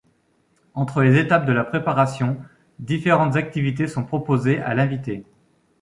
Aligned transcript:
Entre 0.73 1.03
les 1.03 1.19
étapes 1.19 1.45
de 1.45 1.53
la 1.53 1.63
préparation, 1.63 2.37
différentes 2.79 3.35
activités 3.35 3.85
sont 3.87 4.03
proposées 4.03 4.57
à 4.59 4.73
l'invité. 4.73 5.25